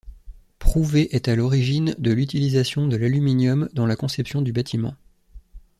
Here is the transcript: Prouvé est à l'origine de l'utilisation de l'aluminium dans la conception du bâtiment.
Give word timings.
Prouvé 0.57 1.15
est 1.15 1.27
à 1.27 1.35
l'origine 1.35 1.93
de 1.99 2.11
l'utilisation 2.11 2.87
de 2.87 2.95
l'aluminium 2.97 3.69
dans 3.73 3.85
la 3.85 3.95
conception 3.95 4.41
du 4.41 4.51
bâtiment. 4.51 4.95